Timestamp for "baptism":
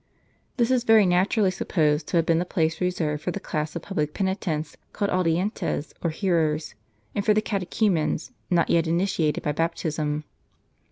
9.51-10.23